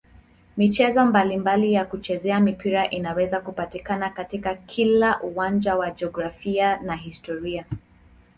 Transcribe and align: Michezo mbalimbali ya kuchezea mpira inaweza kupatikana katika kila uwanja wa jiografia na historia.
Michezo 0.57 1.05
mbalimbali 1.05 1.73
ya 1.73 1.85
kuchezea 1.85 2.39
mpira 2.39 2.89
inaweza 2.89 3.39
kupatikana 3.41 4.09
katika 4.09 4.55
kila 4.55 5.21
uwanja 5.21 5.75
wa 5.75 5.91
jiografia 5.91 6.77
na 6.81 6.95
historia. 6.95 7.65